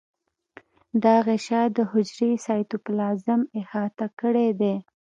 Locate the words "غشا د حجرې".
1.27-2.31